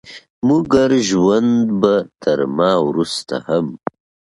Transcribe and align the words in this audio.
مګر 0.47 0.91
ژوند 1.07 1.53
به 1.81 1.93
تر 2.21 2.39
ما 2.57 2.71
وروسته 2.87 3.35
هم 3.47 3.65